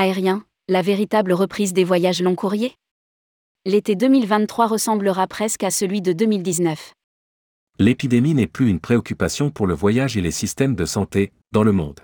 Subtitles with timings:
[0.00, 2.76] Aérien, la véritable reprise des voyages long courriers?
[3.66, 6.92] L'été 2023 ressemblera presque à celui de 2019.
[7.80, 11.72] L'épidémie n'est plus une préoccupation pour le voyage et les systèmes de santé dans le
[11.72, 11.98] monde.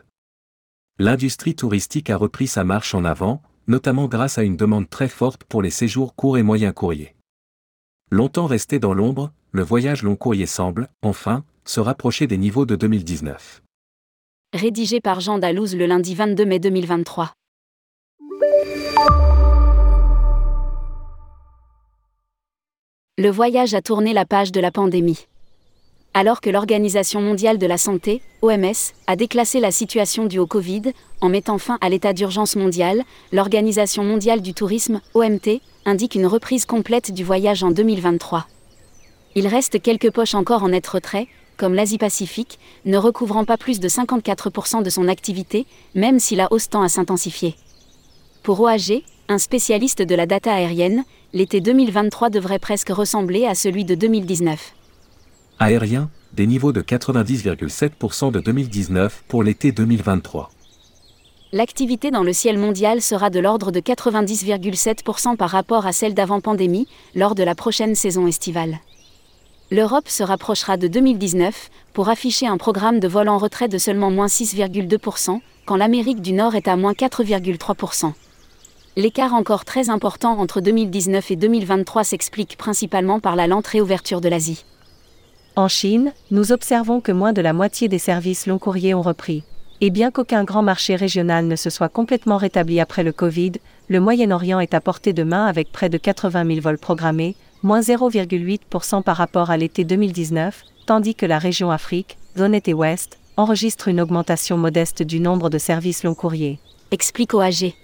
[0.98, 5.44] L'industrie touristique a repris sa marche en avant, notamment grâce à une demande très forte
[5.44, 7.14] pour les séjours courts et moyens courriers.
[8.10, 12.74] Longtemps resté dans l'ombre, le voyage long courrier semble, enfin, se rapprocher des niveaux de
[12.74, 13.62] 2019.
[14.52, 17.34] Rédigé par Jean Dalouse le lundi 22 mai 2023.
[23.16, 25.26] Le voyage a tourné la page de la pandémie.
[26.14, 30.92] Alors que l'Organisation mondiale de la santé, OMS, a déclassé la situation due au Covid,
[31.20, 36.66] en mettant fin à l'état d'urgence mondial, l'Organisation mondiale du tourisme, OMT, indique une reprise
[36.66, 38.46] complète du voyage en 2023.
[39.36, 43.88] Il reste quelques poches encore en net retrait, comme l'Asie-Pacifique, ne recouvrant pas plus de
[43.88, 47.56] 54% de son activité, même si la hausse tend à s'intensifier.
[48.44, 53.86] Pour OAG, un spécialiste de la data aérienne, l'été 2023 devrait presque ressembler à celui
[53.86, 54.74] de 2019.
[55.58, 60.50] Aérien, des niveaux de 90,7% de 2019 pour l'été 2023.
[61.52, 66.42] L'activité dans le ciel mondial sera de l'ordre de 90,7% par rapport à celle d'avant
[66.42, 68.78] pandémie, lors de la prochaine saison estivale
[69.70, 74.10] l'Europe se rapprochera de 2019 pour afficher un programme de vol en retrait de seulement
[74.10, 78.12] moins 6,2%, quand l'Amérique du Nord est à moins 4,3%.
[78.96, 84.28] L'écart encore très important entre 2019 et 2023 s'explique principalement par la lente réouverture de
[84.28, 84.64] l'Asie.
[85.56, 89.42] En Chine, nous observons que moins de la moitié des services long courriers ont repris.
[89.80, 93.52] Et bien qu'aucun grand marché régional ne se soit complètement rétabli après le Covid,
[93.88, 97.34] le Moyen-Orient est à portée de main avec près de 80 000 vols programmés,
[97.64, 103.18] moins 0,8% par rapport à l'été 2019, tandis que la région Afrique, zone et ouest,
[103.36, 106.60] enregistre une augmentation modeste du nombre de services long courriers.
[106.92, 107.74] Explique OAG.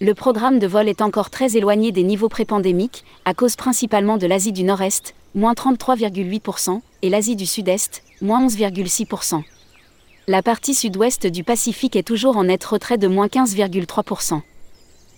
[0.00, 4.28] Le programme de vol est encore très éloigné des niveaux pré-pandémiques, à cause principalement de
[4.28, 9.42] l'Asie du Nord-Est, moins 33,8%, et l'Asie du Sud-Est, moins 11,6%.
[10.28, 14.40] La partie sud-ouest du Pacifique est toujours en net retrait de moins 15,3%.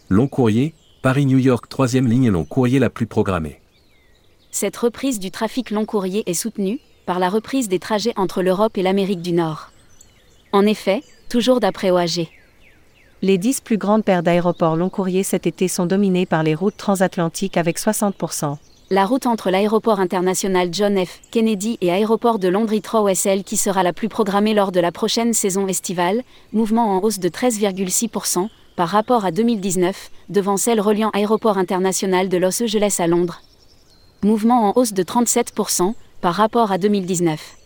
[0.09, 0.72] Long courrier,
[1.03, 3.60] Paris-New York troisième ligne long courrier la plus programmée.
[4.50, 8.78] Cette reprise du trafic long courrier est soutenue par la reprise des trajets entre l'Europe
[8.78, 9.72] et l'Amérique du Nord.
[10.53, 12.28] En effet, toujours d'après OAG.
[13.22, 16.78] Les dix plus grandes paires d'aéroports long courrier cet été sont dominées par les routes
[16.78, 18.56] transatlantiques avec 60%.
[18.88, 21.20] La route entre l'aéroport international John F.
[21.31, 24.91] Kennedy et aéroport de Londres Heathrow celle qui sera la plus programmée lors de la
[24.91, 26.22] prochaine saison estivale,
[26.54, 32.38] mouvement en hausse de 13,6% par rapport à 2019, devant celle reliant aéroport international de
[32.38, 33.42] Los Angeles à Londres,
[34.25, 35.92] mouvement en hausse de 37%
[36.22, 37.59] par rapport à 2019.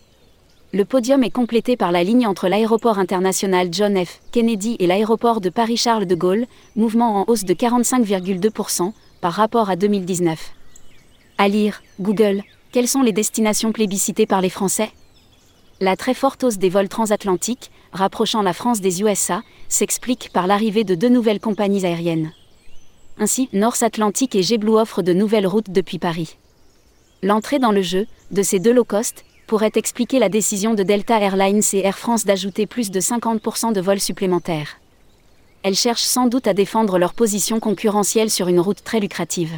[0.73, 4.19] Le podium est complété par la ligne entre l'aéroport international John F.
[4.31, 9.75] Kennedy et l'aéroport de Paris-Charles de Gaulle, mouvement en hausse de 45,2% par rapport à
[9.75, 10.51] 2019.
[11.37, 14.91] À lire, Google, quelles sont les destinations plébiscitées par les Français?
[15.81, 20.85] La très forte hausse des vols transatlantiques, rapprochant la France des USA, s'explique par l'arrivée
[20.85, 22.31] de deux nouvelles compagnies aériennes.
[23.17, 26.37] Ainsi, North Atlantic et JetBlue offrent de nouvelles routes depuis Paris.
[27.23, 31.61] L'entrée dans le jeu de ces deux low-cost pourrait expliquer la décision de Delta Airlines
[31.73, 34.77] et Air France d'ajouter plus de 50% de vols supplémentaires.
[35.63, 39.53] Elles cherchent sans doute à défendre leur position concurrentielle sur une route très lucrative.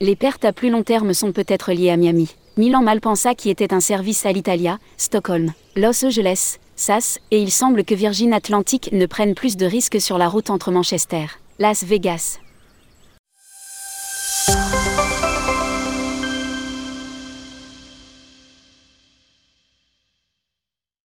[0.00, 2.34] Les pertes à plus long terme sont peut-être liées à Miami.
[2.56, 7.84] Milan Malpensa qui était un service à l'Italia, Stockholm, Los Angeles, SAS, et il semble
[7.84, 11.26] que Virgin Atlantic ne prenne plus de risques sur la route entre Manchester,
[11.58, 12.38] Las Vegas.